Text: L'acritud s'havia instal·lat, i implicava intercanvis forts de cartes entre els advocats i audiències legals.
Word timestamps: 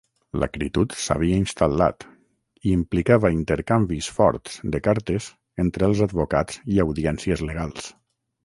L'acritud 0.43 0.93
s'havia 1.01 1.35
instal·lat, 1.41 2.05
i 2.69 2.73
implicava 2.77 3.31
intercanvis 3.35 4.09
forts 4.15 4.57
de 4.77 4.81
cartes 4.89 5.29
entre 5.67 5.91
els 5.93 6.03
advocats 6.11 6.61
i 6.77 6.83
audiències 6.87 7.49
legals. 7.53 7.93